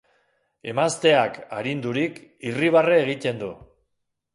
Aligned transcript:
Emazteak, 0.71 1.37
arindurik, 1.59 2.21
irribarre 2.55 3.01
egiten 3.07 3.43
du. 3.45 3.57